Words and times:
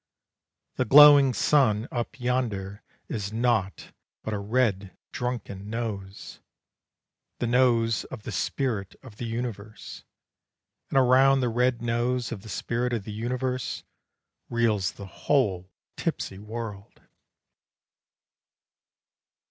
The 0.77 0.85
glowing 0.85 1.31
sun 1.31 1.87
up 1.91 2.19
yonder 2.19 2.81
Is 3.07 3.31
naught 3.31 3.91
but 4.23 4.33
a 4.33 4.39
red 4.39 4.97
drunken 5.11 5.69
nose. 5.69 6.39
The 7.37 7.45
nose 7.45 8.03
of 8.05 8.23
the 8.23 8.31
spirit 8.31 8.95
of 9.03 9.17
the 9.17 9.27
universe, 9.27 10.03
And 10.89 10.97
around 10.97 11.41
the 11.41 11.49
red 11.49 11.83
nose 11.83 12.31
of 12.31 12.41
the 12.41 12.49
spirit 12.49 12.93
of 12.93 13.03
the 13.03 13.13
universe 13.13 13.83
Reels 14.49 14.93
the 14.93 15.05
whole 15.05 15.69
tipsy 15.97 16.39
world. 16.39 16.99